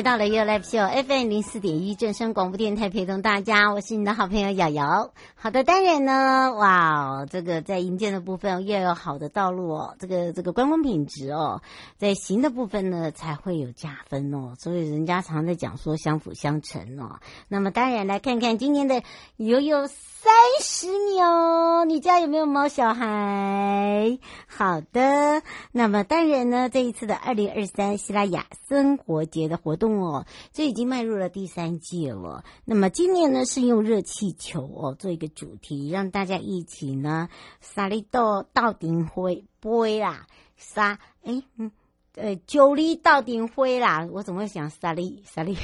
[0.00, 5.10] 回到了 You Live Show FM 零四点一正声广播电台，陪同大家，我是你的好朋友瑶瑶。
[5.34, 11.60] 好的，当然呢，哇，这个在营建的部分要有好的道路哦，这个这个观光品质哦，
[11.98, 14.54] 在行的部分呢才会有加分哦。
[14.58, 17.20] 所以人家常在讲说相辅相成哦。
[17.48, 19.02] 那么当然来看看今年的
[19.36, 24.18] 悠悠三十秒，你家有没有猫小孩？
[24.46, 32.44] 好的，那么当然呢，这一次的二零二三西拉雅生活节的活动哦，这已经迈入了第三季了。
[32.64, 37.28] 那么今年呢是用热气球哦做一个主题，让大家一起呢
[37.60, 41.72] 撒里豆到顶灰杯啦，撒哎嗯
[42.14, 45.56] 呃九里到顶灰啦，我怎么会想撒里撒里？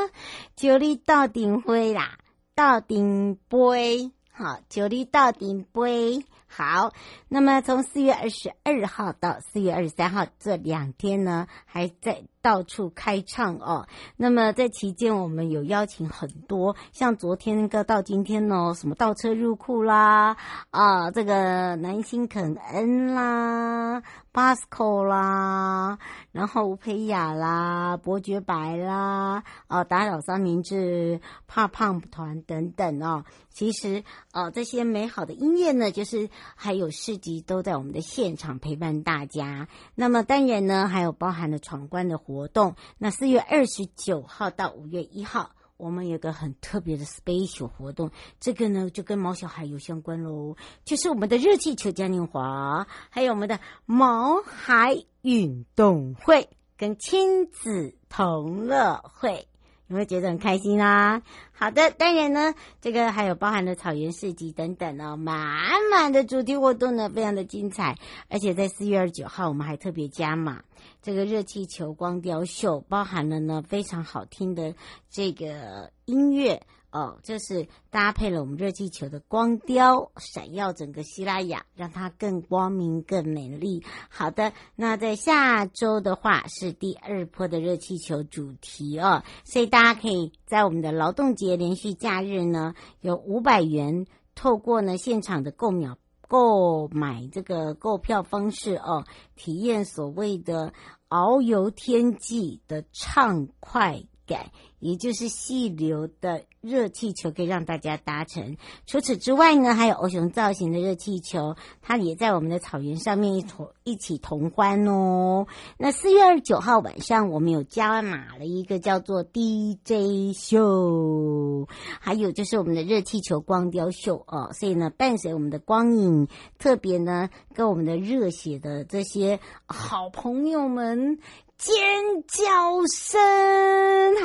[0.56, 2.18] 九里到顶灰啦。
[2.52, 6.92] 到顶杯，好，九里到顶杯，好。
[7.28, 13.86] 那么从四月二十二号到四月二十三号这两天呢，还在到处开唱哦。
[14.16, 20.36] 那么在期间，我们有邀请很多，像昨天那个到今天哦，什么倒车入库啦，
[20.70, 24.02] 啊，这个南星肯恩啦。
[24.32, 25.98] Basco 啦，
[26.30, 33.24] 然后吴培雅啦，伯爵白啦，啊，打扰三明治、怕胖团等等哦。
[33.48, 39.66] 其实，啊，这些美好的音乐呢，就是还有市集都在我们的现场陪伴大家。
[39.96, 42.74] 那么当然呢，还有包含了闯关的活动。
[42.98, 45.50] 那四月二十九号到五月一号。
[45.76, 50.54] 我们有个很特别的 special 活动，这个呢就跟毛小孩有相关喽，
[50.84, 59.48] 就是我们的热气球嘉年华，还有我们的毛孩运动会跟亲子同乐会。
[59.90, 61.20] 你会觉得很开心啊？
[61.50, 67.96] 好的，当然呢，这个还有包含了草原市集等等哦，满满的主题活动呢，非常的精彩。
[68.28, 70.62] 而且在四月二十九号，我们还特别加码
[71.02, 74.76] 这个热气球光雕秀，包含了呢非常好听的
[75.10, 76.62] 这个音乐。
[76.92, 83.84] 哦，这是搭配了我们热气球的光雕，闪耀整个希拉雅，让它更光明、更美丽。
[84.08, 95.96] 好的，那在下周的话是第二波的热气球主题哦，所以大家可以在我们的劳动节连续假日呢，有五百元，透过呢现场的购秒
[96.26, 99.04] 购买这个购票方式哦，
[99.36, 100.72] 体验所谓的
[101.08, 104.50] 遨游天际的畅快感。
[104.80, 108.56] 也就是细流的热气球可以让大家搭乘。
[108.86, 115.46] 除此之外呢，还有欧熊造型的热气球，它也在我们的草原上面一同一起同欢哦。
[115.78, 121.68] 那四月二十九号晚上，我们有加码了一个叫做 DJ 秀，
[122.00, 124.50] 还有就是我们的热气球光雕秀哦。
[124.52, 126.26] 所以呢，伴随我们的光影，
[126.58, 131.18] 特别呢跟我们的热血的这些好朋友们。
[131.60, 132.46] 尖叫
[132.86, 133.20] 声，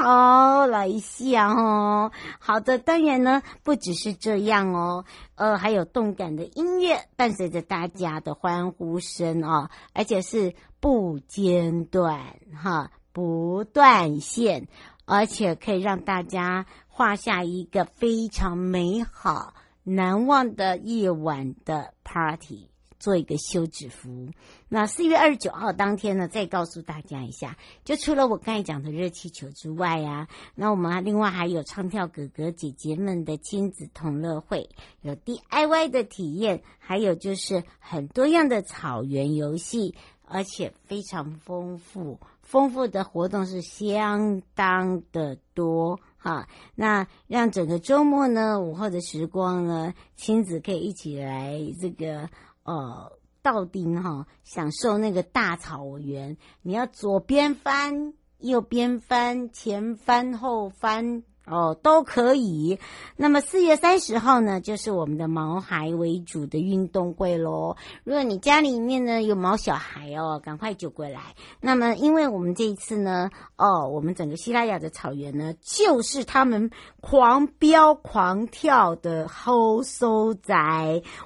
[0.01, 2.09] 好，来一下哦。
[2.39, 5.03] 好的，当然呢，不只是这样哦，
[5.35, 12.21] 呃，还有动感的音乐伴随着大家的欢呼声哦，而且是不间断
[12.55, 14.69] 哈，不断线，
[15.03, 19.53] 而且可以让大家画下一个非常美好、
[19.83, 22.69] 难忘的夜晚的 party。
[23.05, 24.29] 做一个休止符。
[24.67, 34.67] 那四月二十九号当天呢，再告诉大家一下，就除了我刚才讲的热气球之外啊，那我们另外还有唱跳哥哥姐姐们的亲子同乐会，
[35.01, 39.93] 有 DIY 的体验，还有就是很多样的草原游戏，
[40.25, 46.47] 而且非常丰富，丰富的活动是相当的多哈。
[46.73, 52.27] 那让整个周末呢，午后的时光呢，亲子可以一起来这个。
[52.65, 56.35] 呃，到顶哈，享受那个大草原。
[56.61, 62.79] 你要左边翻，右边翻，前翻后翻，哦，都可以。
[63.15, 67.75] 那么四月三十号呢，就是我们的毛孩为主的运动会喽。
[68.03, 71.35] 如果你家里面呢有毛小孩哦，赶快就过来。
[71.61, 76.69] 那么，因为我们这一次呢，哦，我们整个西拉雅的草原呢，就是他们
[77.01, 80.53] 狂飙狂跳的好收仔。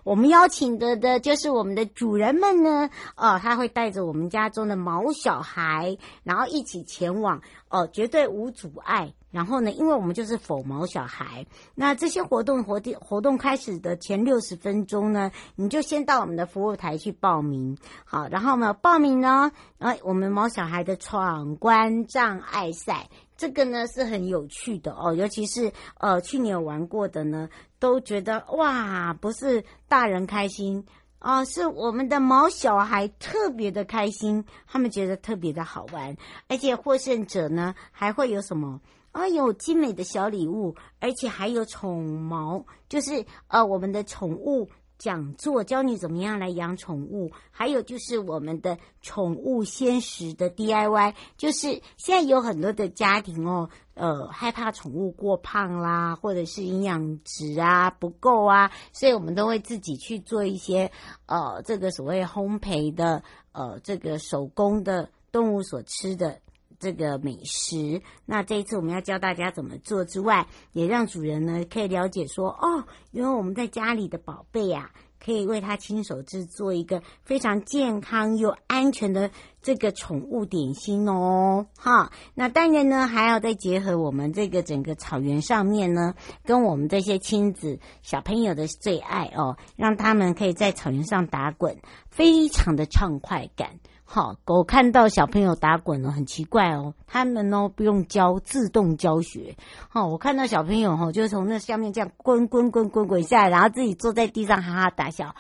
[0.04, 9.14] 我们邀请的的就是我们的主人们呢，哦，他会带着我们家中的毛小孩，然后一起前往，哦，绝对无阻碍。
[9.32, 11.46] 然后呢，因为我们就是否毛小孩，
[11.76, 23.08] 那这些活动活动活动开始的前六十分钟呢，你就先到我们的服务台去报名，好，然后呢，报名呢，哎，我们毛小孩的闯关障碍赛，
[23.38, 30.84] 这个呢是很有趣的哦，尤其是呃去年有玩过的呢，都觉得哇，不是大人开心
[31.20, 36.16] 啊，是我们的毛小孩特别的开心，他们觉得特别的好玩，
[36.48, 38.80] 而且获胜者呢还会有什么？
[39.12, 44.70] 啊，有精美的小礼物，而且还有宠毛，就是呃，我们的宠物
[45.00, 60.92] 讲座，教你怎么样来养宠物，还有就是我们的宠物鲜食的 DIY，就是现在有很多的家庭哦，呃，害怕宠物过胖啦，或者是营养值啊不够啊，所以我们都会自己去做一些
[61.26, 63.24] 呃，这个所谓烘焙的
[63.54, 66.42] 呃，这个手工的动物所吃的。
[66.80, 74.90] 这个美食，那这一次我们要教大家怎么做之外，也让主人呢可以了解说，哦，因为我们在家里的宝贝、啊，
[75.24, 79.30] 可以为他亲手制作一个非常健康又安全的
[79.62, 82.12] 这个宠物点心哦，哈。
[82.34, 86.16] 那当然呢，还要再结合我们这个整个草原上面呢，
[86.46, 91.78] 跟我们这些亲子小朋友的最爱哦，让他们可以在草原上打滚，
[92.10, 93.80] 非常的畅快感。
[94.12, 96.96] 好，狗看到小朋友打滚了，很奇怪哦。
[97.06, 99.56] 他们哦不用教，自动教学。
[99.88, 105.36] 好，我看到小朋友哈，就从那下面这样滚滚滚滚滚下来，然后自己坐在地上哈哈大笑。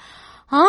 [0.45, 0.59] 啊，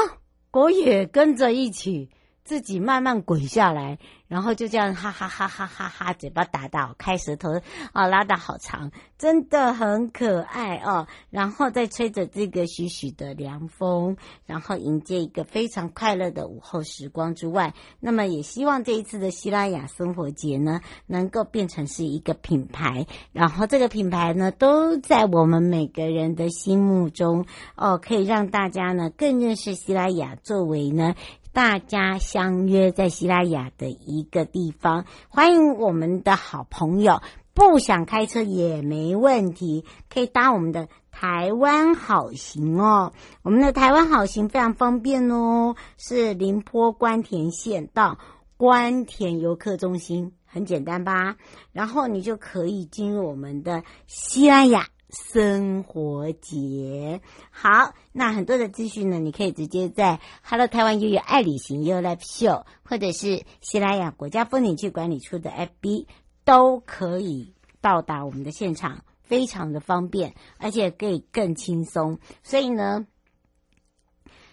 [0.50, 2.08] 狗也跟着一起，
[2.44, 3.98] 自己慢慢滚下来。
[4.28, 7.60] 然后就这样哈哈哈哈哈哈，嘴巴打到开舌头
[7.92, 11.08] 啊，拉得好长，真的很可爱哦。
[11.30, 14.16] 然后再吹着这个徐徐的凉风，
[14.46, 31.16] 然后迎接一个非常快乐的午后时光之外，那么也希望这一次的希拉雅生活节呢，能够变成是一个品牌，然后这个品牌呢，都在我们每个人的心目中哦，可以让大家呢更认识希拉雅，作为呢。
[31.52, 37.20] 大家相约在西拉雅的一个地方，欢迎我们的好朋友。
[37.52, 43.12] 不想开车也没问题，可以搭我们的台湾好行哦。
[43.42, 48.18] 我们的台湾好行非常方便哦，是林波关田线到
[48.56, 51.36] 关田游客中心，很简单吧？
[51.72, 54.86] 然后你就可以进入我们的西拉雅。
[55.12, 57.20] 生活节
[57.50, 66.06] 好，那很多的资讯呢，你可以直接在 Hello 台湾悠悠爱旅行 You Life Show，或者是西拉雅国家风景区管理处的 FB
[66.44, 72.18] 都可以到达我们的现场，非常的方便，而且可以更轻松。
[72.42, 73.06] 所以呢，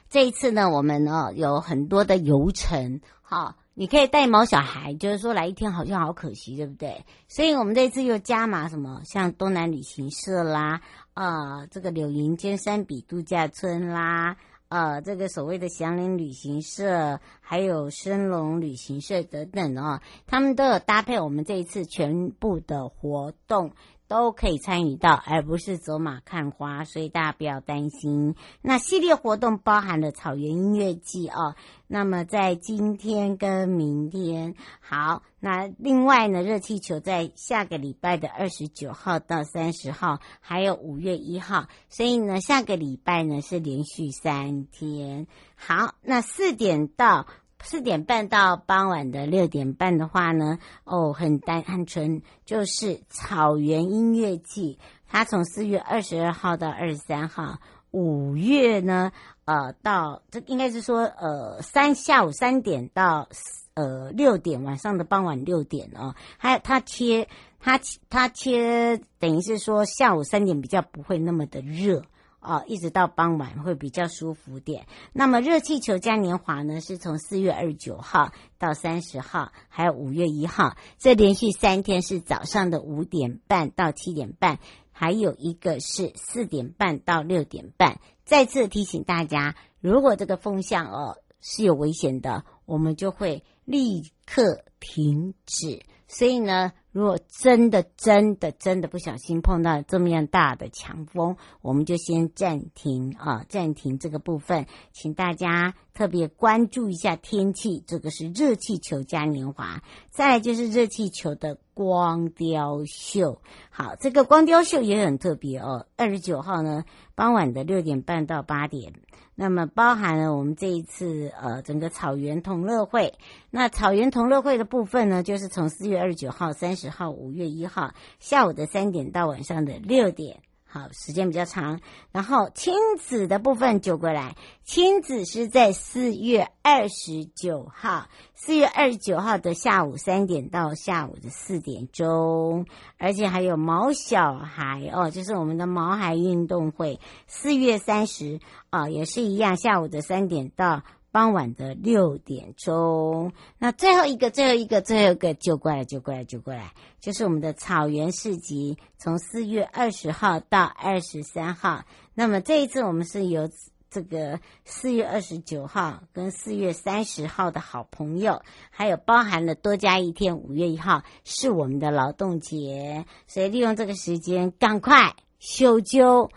[0.10, 3.56] 这一次呢，我们呢有很多的游程，好。
[3.79, 7.06] 你可以带毛小孩，就是说来一天好像好可惜，对不对？
[7.27, 10.81] 所以我们这次又加码什么，像东南旅行社啦，
[11.13, 14.35] 呃，这个柳营尖山比度假村啦，
[14.69, 23.74] 呃，这个所谓的祥林旅行社，还有深龙旅行社等等哦，他们都有搭配我们这一次全部的活动。
[24.07, 28.35] 都可以参与到，而不是走马看花，所以大家不要担心。
[28.61, 31.55] 那系列活动包含了草原音乐季哦。
[31.87, 45.27] 那么在今天跟明天，好，那另外呢，热气球在下个礼拜的二十九号到三十号，还有五月一号，所以呢，下个礼拜呢是连续三天。
[45.55, 47.27] 好，那四点到。
[47.63, 54.79] 四点半到傍晚的六点半的话呢，哦，很单很纯，就是草原音乐季。
[55.09, 57.59] 它从四月二十二号到二十三号，
[57.91, 59.11] 五月呢，
[59.45, 63.27] 呃，到这应该是说，呃，三下午三点到
[63.73, 66.13] 呃六点，晚上的傍晚六点哦。
[66.37, 67.27] 还有它切，
[67.59, 72.03] 它它切，等于是说下午三点比较不会那么的热。
[72.48, 74.88] 哦，一直到傍晚会比较舒服点。
[75.12, 84.60] 那么热气球嘉年华呢，是从四月二十九号到三十号，还有五月一号，这连续三天是早上的五点半到七点半，
[84.94, 88.00] 还有一个是四点半到六点半。
[88.24, 95.84] 再次提醒大家，如果这个风向哦是有危险的，我们就会立刻停止。
[96.08, 96.72] 所以呢。
[96.98, 107.84] 如果真的真的真的不小心碰到这么样大的强风，我们就先暂停啊，暂停这个部分，请大家特别关注一下天气。
[107.86, 113.44] 这个是热气球嘉年华，再来就是热气球的光雕秀。
[113.70, 115.86] 好，这个光雕秀也很特别哦。
[115.98, 118.94] 二十九号呢，傍晚的六点半到八点。
[119.39, 123.13] 那么包含了我们这一次呃整个草原同乐会，
[123.51, 130.41] 那草原同乐会的部分呢，就是从四月二十九号、三十号、五月一号下午的三点到晚上的六点。
[130.77, 131.79] 好，时间比较长，
[132.12, 134.36] 然后亲子的部分就过来。
[134.63, 142.65] 亲子是在四月二十九号，四月二十九号的下午三点到下午的四点钟，
[142.98, 147.00] 而且还有毛小孩哦，就是我们的毛孩运动会。
[147.25, 150.84] 四月三十啊，也是一样，下午的三点到。
[151.11, 161.83] 傍晚的六点钟，那最后一个，最后一个，最后一个就过来，就过来，就过来，就是我们的草原市集，从四月二十号到二十三号。
[162.13, 163.49] 那么这一次我们是由
[163.89, 176.29] 这个四月二十九号跟四月三十号的好朋友，还有包含了多加一天，五月一号是我们的劳动节，所以利用这个时间，赶快修揪、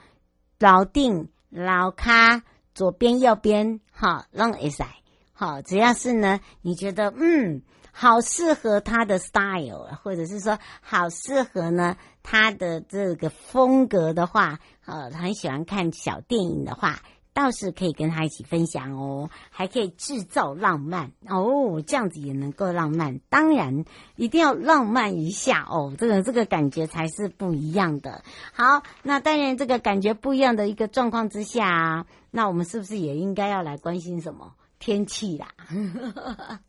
[0.59, 2.45] 老定、老咖。
[2.75, 4.87] 左边、右边，好，让一塞，
[5.33, 7.63] 好，只要是呢，你觉得嗯，
[7.93, 17.01] 好适合他的 style，或者是说好适合呢他的这个风格的话，呃，很喜欢看小电影的话。
[17.33, 23.19] 倒是可以跟他一起分享哦，还可以制造浪漫哦，这样子也能够浪漫。
[23.29, 23.85] 当然，
[24.17, 28.25] 一定要浪漫一下哦，这个这个感觉才是不一样的。
[28.53, 35.49] 好，那当然这个感觉不一样的一个状况之下，那我们是不是也应该要来关心什么天气啦？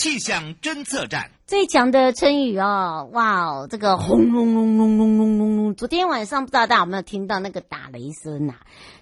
[0.00, 5.74] 气象侦测站最强的春雨哦，哇哦，这个轰隆隆隆隆隆隆隆！
[5.74, 8.54] 昨天晚上不知道大家有没有听到那个打雷声呐？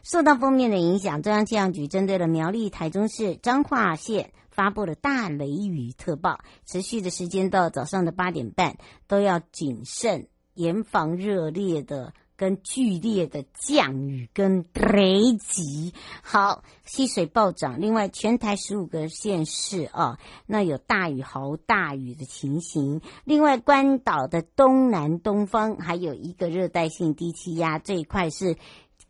[0.03, 8.77] 受到封面的影响，中央气象局针对了苗栗、台中市、彰化县发布了大雷雨特报，持续的时间到早上的八点半，
[9.07, 12.13] 都要谨慎，严防热烈的。
[12.39, 15.93] 跟剧烈的降雨跟雷击，
[16.23, 17.81] 好，溪水暴涨。
[17.81, 23.03] 另外，全台十五个县市啊，那有大雨豪大雨的情形。
[23.25, 28.57] 另外，关岛的东南东方还有一个热带性低气压，这一块是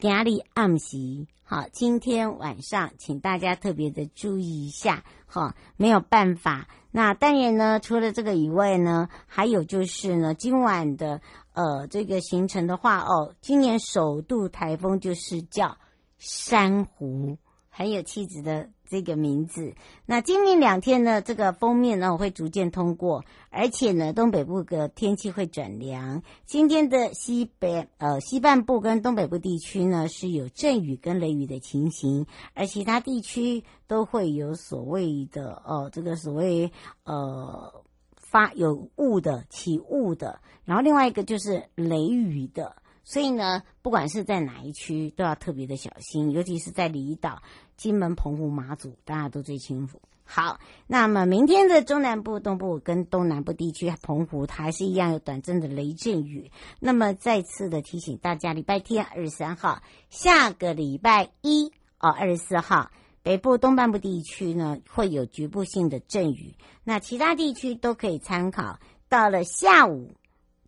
[0.00, 1.28] 压力暗袭。
[1.42, 6.66] 好，今天晚上请大家特别的注意一下，哈，没有办法。
[6.90, 11.20] 那当然呢，除了这个以外呢，还有就是呢，今晚的。
[11.54, 15.76] 呃，这个行程的话，哦，今年首度台风就是叫
[16.16, 17.36] 珊瑚，
[17.78, 19.74] 很有气质的这个名字。
[20.04, 26.24] 那今明两天呢，这个封面呢我会逐渐通过，而且呢，东北部的天气会转凉。
[26.44, 36.72] 今天的西北呃西半部跟东北部地区呢是有阵雨跟雷雨的情形，而其他地区都会有所谓的呃这个所谓
[37.04, 37.84] 呃。
[38.30, 42.76] 发有雾的起雾的，然后另外一个就是雷雨的，
[43.10, 47.40] 所以呢，不管是在哪一区都要特别的小心，尤其是在离岛、
[47.74, 49.98] 金门、澎湖、马祖，大家都最清楚。
[50.24, 56.50] 好，那么明天的中南部、东部跟东南部地区，澎湖它还是一样有短暂的雷阵雨。
[56.80, 62.90] 那么再次的提醒大家，礼拜天二十三号，下个礼拜一哦，二十四号。
[63.22, 68.78] 北部东半部地区呢，会有局部性的阵雨，那其他地区都可以参考。
[69.08, 70.12] 到了下午，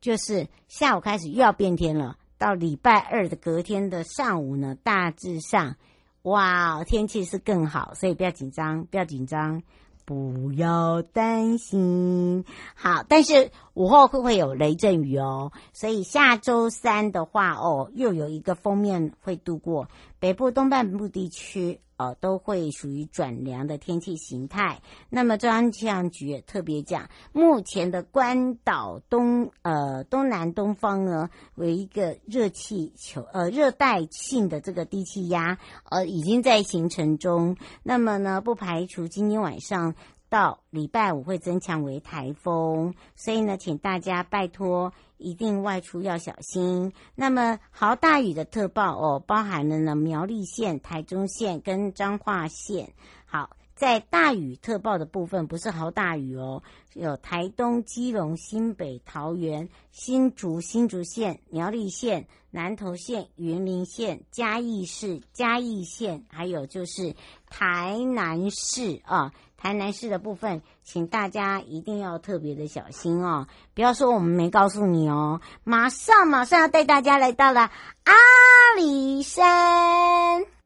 [0.00, 2.16] 就是下午开始又要变天了。
[2.40, 5.76] 到礼拜二的隔天的上午呢，大致上，
[6.22, 9.62] 哇，天气是更好，所以不要紧张，不要紧张。
[10.06, 12.44] 不要担心，
[12.74, 15.52] 好，但是午后会不会有雷阵雨哦？
[15.72, 24.82] 所以下周三的话，哦，又有一个锋面会度过北部东半部地区，哦，都会属于转凉的天气形态。
[25.08, 35.56] 那么中央气象局也特别讲，目前的关岛东呃东南东方呢，为一个热气球呃热带性的这个低气压，
[35.88, 37.56] 呃已经在形成中。
[37.82, 39.94] 那么呢，不排除今天晚上。
[40.30, 46.92] 到礼拜五会增强为台风，所以呢，请大家拜托一定外出要小心。
[47.16, 52.92] 那么豪大雨的特报哦，包含了呢苗栗县、台中县跟彰化县。
[53.26, 56.62] 好，在大雨特报的部分，不是豪大雨哦，
[56.94, 67.16] 有台东、基隆、新北、桃园、新竹、新竹县、苗栗县、南投县、云林县、嘉义市、嘉义县，还有就是
[67.48, 69.32] 台南市啊。
[69.60, 75.40] 台南市的部分，请大家一定要特别的小心哦，不要说我们没告诉你哦。
[75.64, 77.70] 马上马上要带大家来到了
[78.04, 78.14] 阿
[78.76, 80.59] 里山。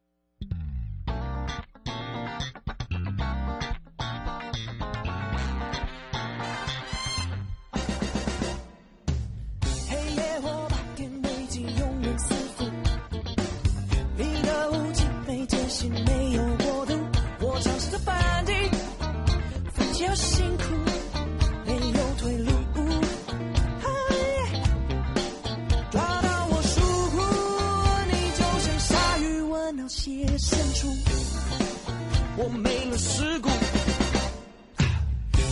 [32.37, 33.49] 我没了世故，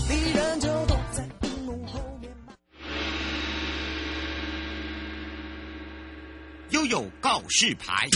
[0.07, 2.31] 敌人就躲在屏幕后面。
[6.69, 8.07] 悠悠告示牌，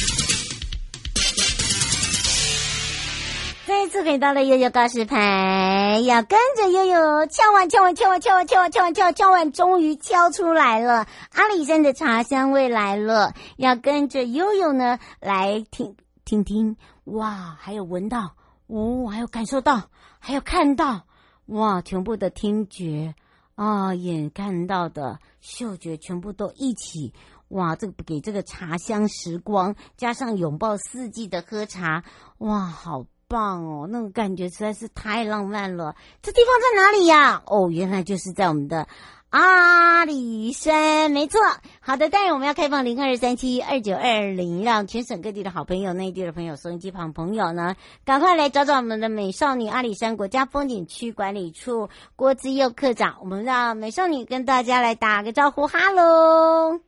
[3.66, 11.08] 再次回到了悠悠告示牌，要跟着悠悠敲碗敲碗敲碗敲碗敲碗敲碗敲敲碗，终于敲出来了！
[11.34, 15.96] 阿里山的茶香味来了，要跟着悠悠呢来听
[16.27, 18.36] 听听，哇，还有闻到。
[18.67, 21.05] 哦，还有感受到，还有看到，
[21.46, 21.81] 哇！
[21.81, 23.15] 全部的听觉
[23.55, 27.13] 啊，眼看到的嗅觉，全部都一起，
[27.48, 27.77] 哇！
[27.77, 32.03] 这个给这个茶香时光，加上拥抱四季的喝茶，
[32.39, 33.88] 哇，好棒哦！
[33.89, 35.96] 那个感觉实在是太浪漫了。
[36.22, 37.41] 这地方在哪里呀？
[37.46, 38.86] 哦，原来就是在我们的。
[39.29, 41.39] 阿里山，没错。
[41.81, 53.17] 好的，但是我们要开放零二三七二九二零，让全省各地的好朋友、内地的朋友、收音机旁朋友呢，赶快来找找我们的美少女阿里山国家风景区管理处郭资佑科长。
[53.19, 56.87] 我们让美少女跟大家来打个招呼，哈喽。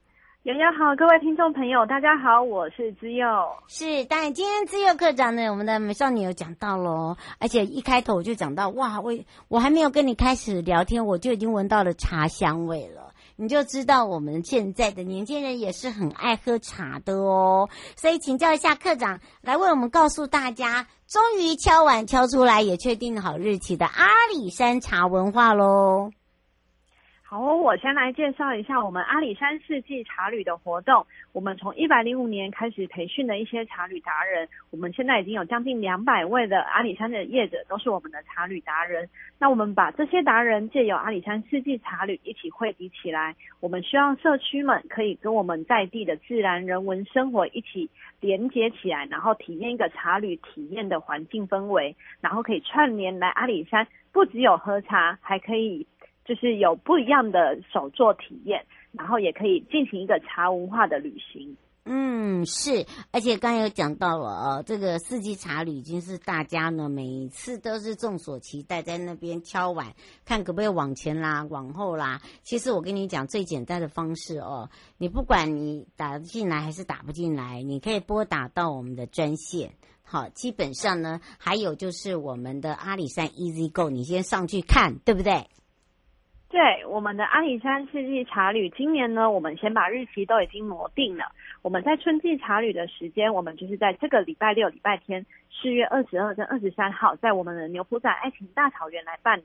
[0.49, 3.27] 瑶瑶好，各位听众朋友，大家好，我是资佑。
[3.67, 9.13] 是，当然今天资佑课长呢，我们的美少女有讲到喽，而且一开头我就讲到，哇，我
[9.47, 17.69] 我还没有跟你开始聊天，我就已经闻到了茶香味了，你就知道我们现在的年轻人也是很爱喝茶的哦。
[17.95, 26.09] 所以请教一下课长，来为我们告诉大家，终于敲碗敲出来，也确定好日期的阿里山茶文化喽。
[27.31, 31.05] 好，我先来介绍一下我们阿里山四季茶旅的活动。
[31.31, 39.07] 我们从一百零五年开始培训的一些茶旅达人，我们现在已经有将近两百位的阿里山的业者都是我们的茶旅达人。
[39.37, 55.85] 那我们把这些达人借由阿里山四季茶旅一起汇集起来，我们希望社区们可以跟我们在地的自然人文生活一起连接起来，然后体验一个茶旅体验的环境氛围，然后可以串联来阿里山，不只有喝茶，还可以。
[56.29, 61.57] 就是有不一样的手作体验，然后也可以进行一个茶文化的旅行。
[61.85, 72.21] 嗯，是，而且刚刚有讲到了哦，这个四季茶旅已经是大家呢每次都是众所期待，在那边敲碗，看可不可以往前啦、往后啦。
[72.43, 79.71] 其实我跟你讲最简单的方式哦，你不管你打进来还是打不进来，你可以拨打到我们的专线。
[80.03, 85.47] 好，基本上呢，还有就是我们的阿里山 Easy Go，你先上去看，对不对？
[86.49, 91.25] 对，我们的阿里山四季茶旅，今年呢，我们先把日期都已经磨定了。
[91.61, 99.43] 我们在春季茶旅的时间，我们就是在这个礼拜六、礼拜天，四月二十二跟二十三号，在我们的牛埔仔爱情大草原来办理。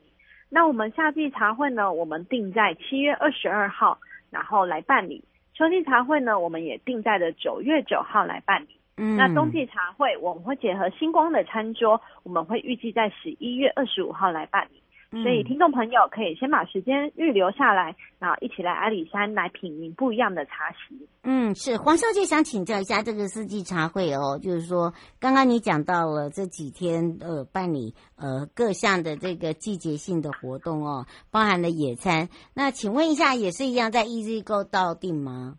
[0.49, 3.99] 那我们夏季茶会呢，我们定在七月二十二号，
[4.31, 5.23] 然后来办理。
[5.53, 8.69] 秋季茶会呢，我们也定在了九月九号来办理。
[8.97, 14.81] 嗯，那冬季茶会，我们会结合星光的餐桌，我们会预计在十一月二十五号来办理。
[15.23, 21.09] 所以，听众朋友可以先把时间预留下来，然后一起来阿里山来品饮不一样的茶席。
[21.23, 32.29] 嗯，是黄小姐想请教一下这个四季茶会哦，就是说刚刚你讲到了这几天呃办理呃各项的这个季节性的活动哦，包含了野餐。
[32.55, 35.55] 那请问一下，也是一样在 Easy Go 到订吗？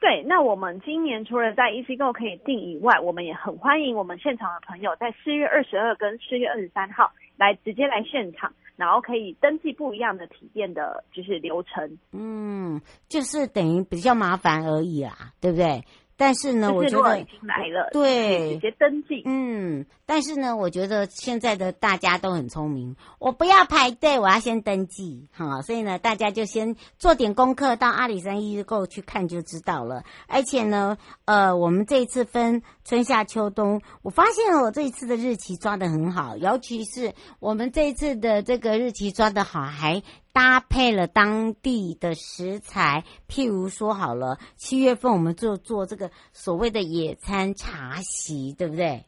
[0.00, 7.10] 对，那我们今年除了在 Easy Go 可以订以外，我们也很欢迎我们现场的朋友在四月二十二跟四月二十三号。
[7.36, 11.98] 来直接来现场，然后可以登记不一样的体验的，就是流程。
[12.12, 15.84] 嗯，就是等于比较麻烦而已啦，对不对？
[16.16, 19.22] 但是呢，我觉得已经来了，对，直接登记。
[19.24, 30.04] 嗯，但是呢，我觉得现在的大家都很聪明，我不要排队，我要先登记，哈，所以呢，大家就先做点功课，到阿里山 Easy Go 去看就知道了。
[30.28, 40.02] 而且呢，呃，我们这一次分春夏秋冬，我发现我这一次的日期抓得很好，尤其是我们这一次的这个日期抓得好，还。
[40.34, 49.04] 搭配了当地的食材，譬如说好了，七月份我们就做这个所谓的野餐茶席，对不对？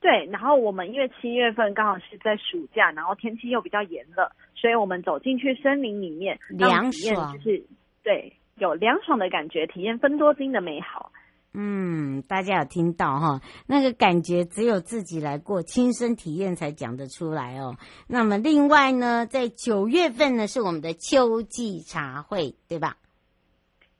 [0.00, 7.62] 对，然后我们因为七月份刚好是在暑假，然后天气又比较炎热，所以我们走进去森林里面，凉爽，就是
[8.02, 11.12] 对，有凉爽的感觉，体验芬多精的美好。
[11.52, 13.40] 嗯，大家有听到哈？
[13.66, 17.76] 那个感觉只有自己来过，亲身体验才讲得出来哦。
[18.06, 22.96] 那么另外呢，在九月份呢是我们的秋季茶会，对吧？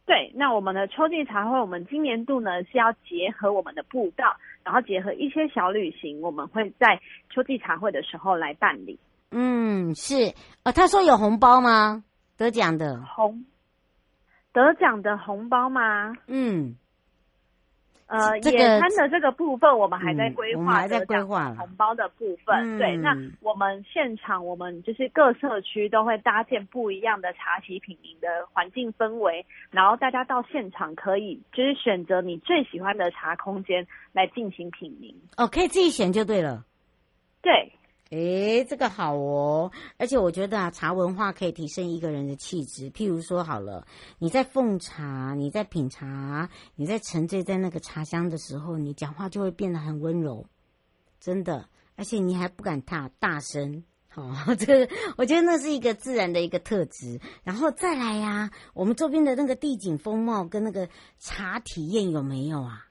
[0.06, 8.98] 对，那我们的秋季茶会，我们今年度呢是要结合我们的步道，然后结合一些小旅行，我们会在秋季茶会的时候来办理。
[9.32, 10.34] 嗯，是。
[10.62, 12.04] 呃，他说有红包吗？
[12.36, 13.44] 得奖的红，
[14.52, 16.14] 得奖的红包吗？
[16.26, 16.76] 嗯。
[18.10, 22.76] 呃，这个、野餐的这个部分，我们还在规划，我们还在规划红包的部分。
[22.76, 35.14] 嗯、对，那我们现场，我们就是各社区都会搭建不一样的茶席品茗的环境氛围，然后大家到现场可以就是选择你最喜欢的茶空间来进行品茗。
[35.36, 36.64] 哦，可以自己选就对了。
[37.40, 37.72] 对。
[38.10, 42.90] 诶，这个好哦，而且我觉得啊，茶文化可以提升一个人的气质。
[42.90, 43.86] 譬如说，好了，
[44.18, 50.44] 你在奉茶，你在品茶，你在沉醉在那个茶香的时候，你讲话就会变得很温柔，
[51.20, 51.68] 真的。
[51.94, 53.84] 而且你还不敢大大声，
[54.16, 57.20] 哦， 这个我觉得那是一个自然的一个特质。
[57.44, 60.88] 然后再来呀、我们周边的那个地景风貌跟那个
[61.20, 62.86] 茶体验有没有啊？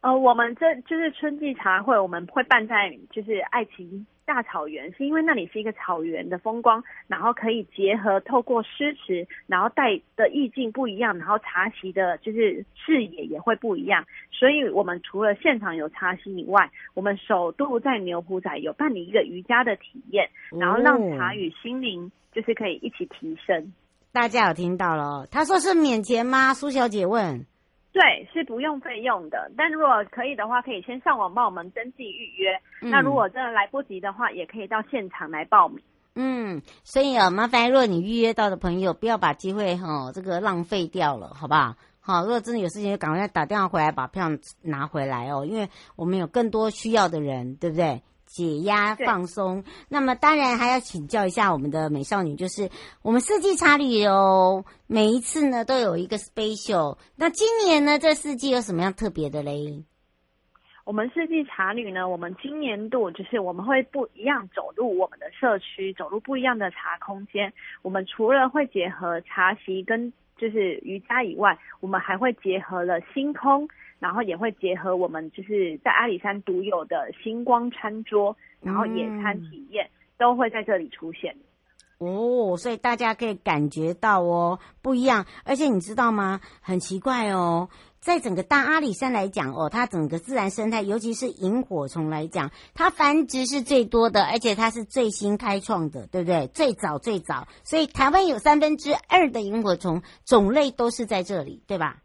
[0.00, 23.72] 呃，我们这就是春季茶会，我们会办在就是爱情大草原，是因为那里是一个草原的风光，然后可以结合透过诗词，然后带的意境不一样，然后茶席的就是视野也会不一样，所以我们除了现场有茶席以外，我们首度在牛埔仔有办理一个瑜伽的体验，然后让茶与心灵就是可以一起提升。
[24.12, 25.26] 大家有听到了？
[25.28, 26.54] 他说是免钱吗？
[26.54, 27.44] 苏小姐问。
[27.92, 29.50] 对，是不用费用的。
[29.56, 32.60] 但如果可以的话，可以先上网帮我们登记预约。
[32.82, 35.80] 嗯、那如果真的来不及的话，也可以到现场来报名。
[36.14, 41.74] 嗯，所以啊，麻烦如果你预约到的朋友，不要把机会哈、哦、这个浪费掉了，好不好？
[42.00, 44.28] 好，如果真的有事情，就赶快打电话回来把票
[44.62, 48.02] 拿回来哦，因为我们有更多需要的人，对不对？
[48.28, 52.68] 解压放松，那么当然还要请教一下我们的美少女，就是
[53.02, 59.82] 我们四季茶旅游每一次呢都有一个 special，那今年呢这四季有什么样特别的嘞？
[60.84, 67.52] 我们四季茶旅呢，我们今年度就是我们会不一样走入我们的社区，走入不一样的茶空间。
[67.82, 73.68] 我们除了会结合茶席跟就是瑜伽以外，我们还会结合了星空。
[73.98, 81.36] 然后也会结合我们就是在阿里山独有的星光餐桌，然后野餐体验、嗯、都会在这里出现。
[81.98, 85.26] 哦，所以大家可以感觉到哦，不一样。
[85.44, 86.40] 而且你知道吗？
[86.60, 96.46] 很奇怪哦，在整个大阿里山来讲哦，它整个自然生态，尤其是萤火虫来讲，它繁殖是最多的，而且它是最新开创的，对不对？
[96.54, 101.96] 最早最早，所以台湾有三分之二的萤火虫种类都是在这里，对吧？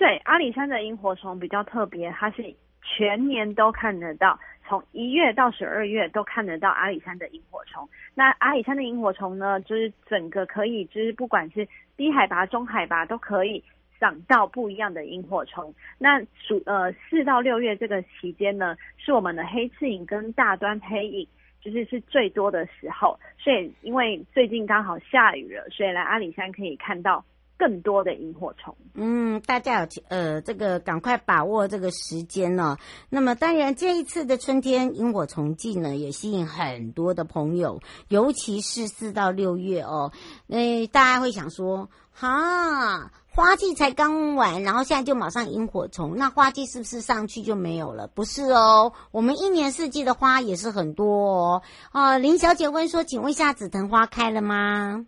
[0.00, 2.42] 对，阿里山的萤火虫比较特别，它是
[2.80, 7.86] 全年都看得到，从一月到十二月都看得到阿里山的萤火虫。
[8.14, 13.62] 那阿里山的萤火虫呢，就是整个可以，就是不管是低海拔、中海拔都可以
[14.00, 15.74] 长到不一样的萤火虫。
[15.98, 21.28] 那暑呃四到六月这个期间呢，是我们的黑翅萤跟大端黑影
[21.60, 23.20] 就是是最多的时候。
[23.38, 27.22] 所以因为最近刚好下雨了，所以来阿里山可以看到。
[27.60, 32.78] 更多的萤火虫，嗯，大家有呃，这个赶快把握这个时间呢、
[33.10, 40.10] 那么，当然这一次的春天萤火虫季呢，也吸引很多的朋友，尤其是四到六月哦。
[40.46, 48.06] 那大家会想说，哈，花季才刚完，然后现在就马上萤火虫，那花季是不是上去就没有了？
[48.06, 51.62] 不是哦，我们一年四季的花也是很多哦。
[51.92, 55.04] 啊，林小姐问说，请问一下，紫藤花开了吗？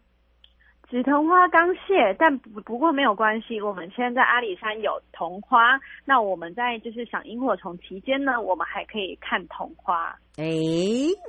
[0.93, 3.59] 紫藤花刚谢，但不不过没有关系。
[3.63, 10.15] 我们现在在阿里山有桐花，那我们在就是赏萤火虫期间呢，我们还可以看桐花。
[10.37, 10.45] 哎，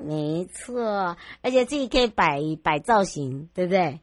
[0.06, 4.02] 没错，而且自己可以摆摆造型，对不对？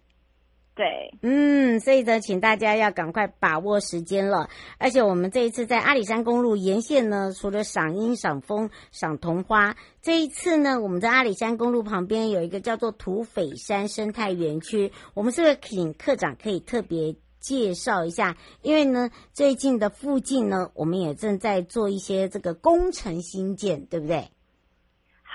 [0.81, 4.49] 对，嗯，所以呢，请大家要赶快把握时间了。
[4.79, 14.90] 而且我们这一次在阿里山公路沿线呢，除了赏樱、赏枫、赏桐花，这一次呢，我们在阿里山公路旁边有一个叫做土匪山生态园区。
[15.12, 18.38] 我们是不是请课长可以特别介绍一下？
[18.62, 24.31] 因为呢，最近的附近呢，我们也正在做一些这个工程新建，对不对？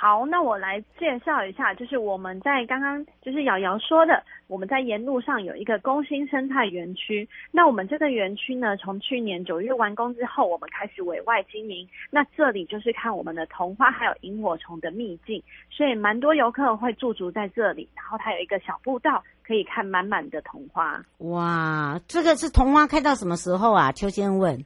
[0.05, 7.27] 好，那我来介绍一下，就是我们在刚刚就是瑶瑶说的，我们在沿路上有一个工薪生态园区。
[7.49, 11.89] 那我们这个园区呢，从去年九月完工之后，我们开始委外经营。
[12.11, 15.41] 那这里就是看我们的桐花还有萤火虫的秘境，
[15.71, 17.89] 所以蛮多游客会驻足在这里。
[17.95, 21.03] 然后它有一个小步道，可以看满满的桐花。
[21.17, 23.91] 哇，这个是桐花开到什么时候啊？
[23.91, 24.63] 邱先问。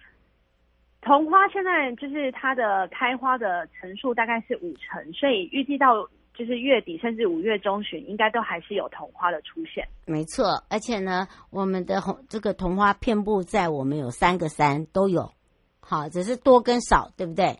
[1.02, 9.88] 桐花现在就是它的开花的层数大概是五成，所以预计到就是月底甚至五月中旬，应该都还是有桐花的出现。
[10.06, 15.32] 没错，而且呢，我们的红这个桐花遍布在我们有三个山都有，
[15.80, 17.60] 好，只是多跟少，对不对？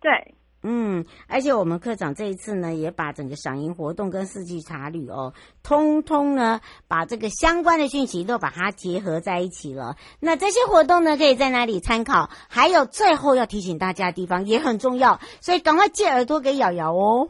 [0.00, 0.34] 对。
[0.64, 9.96] 嗯，而且我们课长这一次呢，也把整个赏萤活动跟四季茶旅哦，通通呢把这个相关的讯息都把它结合在一起了。
[10.20, 12.30] 那这些活动呢，可以在哪里参考？
[12.48, 17.28] 还有最后要提醒大家的地方也很重要，所以赶快借耳朵给瑶瑶哦。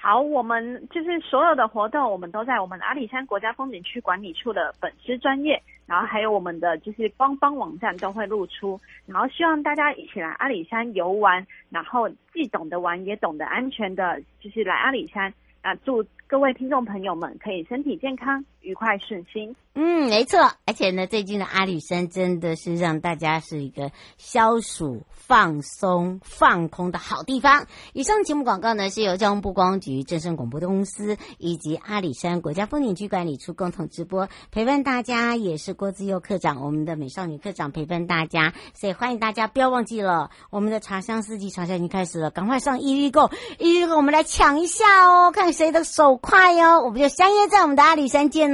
[0.00, 18.44] 好，我们就是所有的活动，我们都在我们阿里山国家风景区管理处的粉丝专业，然后还有我们的就是官方网站都会露出，然后希望大家一起来阿里山游玩，然后既懂得玩也懂得安全的，就是来阿里山啊，祝各位听众朋友们可以身体健康。
[18.64, 20.40] 愉快顺心，嗯，没错。
[20.64, 27.66] 而且呢，最近的阿里山真的是让大家是一个消暑、放松、放空的好地方。
[27.92, 34.30] 以上节目广告呢，是由交通部观光局、正声广播的公司以及阿里山国家风景区管理处共同直播。
[34.50, 48.53] 陪伴大家也是郭自佑课长，我们的美少女课长陪伴大家，所以欢迎大家不要忘记了，我们的茶香四季茶香已经开始了，赶快上一预购，一预购，我们来抢一下哦，看谁的手快哦，我们就相约在我们的阿里山见。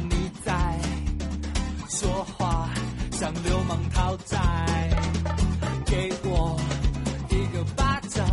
[0.00, 0.78] 你在
[1.88, 2.68] 说话
[3.12, 4.36] 像流氓讨债
[5.86, 6.56] 给我
[7.30, 8.26] 一个巴掌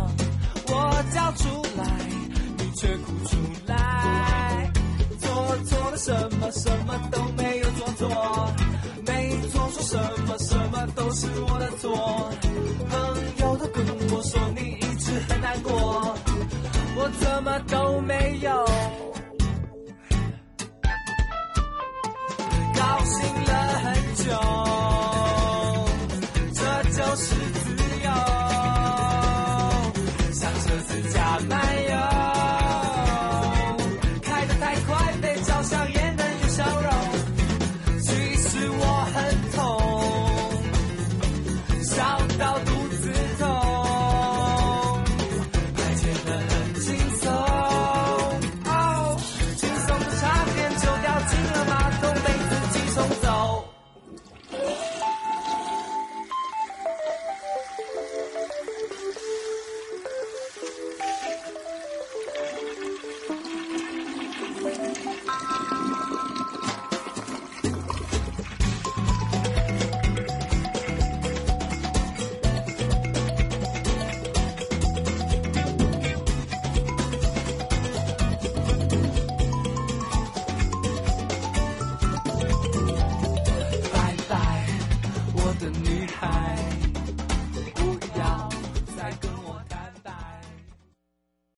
[0.68, 2.16] 我叫出来。
[2.58, 4.70] 你却哭出来
[5.18, 8.54] 做错了什么什么都没有做错
[9.06, 12.30] 没做错什么什么都是我的错。
[12.90, 12.98] 朋
[13.38, 16.16] 友都跟我说你一直很难过
[16.96, 18.65] 我怎么都没有。